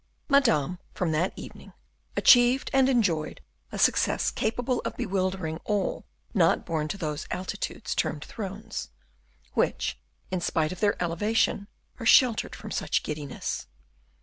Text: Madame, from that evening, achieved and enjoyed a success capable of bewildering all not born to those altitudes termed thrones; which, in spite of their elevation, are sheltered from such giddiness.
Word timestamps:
Madame, 0.29 0.79
from 0.95 1.11
that 1.11 1.31
evening, 1.35 1.73
achieved 2.17 2.71
and 2.73 2.89
enjoyed 2.89 3.39
a 3.71 3.77
success 3.77 4.31
capable 4.31 4.81
of 4.83 4.97
bewildering 4.97 5.57
all 5.63 6.07
not 6.33 6.65
born 6.65 6.87
to 6.87 6.97
those 6.97 7.27
altitudes 7.29 7.93
termed 7.93 8.25
thrones; 8.25 8.89
which, 9.53 9.99
in 10.31 10.41
spite 10.41 10.71
of 10.71 10.79
their 10.79 10.99
elevation, 10.99 11.67
are 11.99 12.05
sheltered 12.07 12.55
from 12.55 12.71
such 12.71 13.03
giddiness. 13.03 13.67